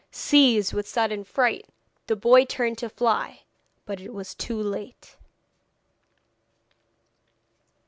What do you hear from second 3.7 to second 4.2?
But it